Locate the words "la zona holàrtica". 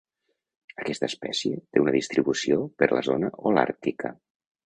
2.95-4.13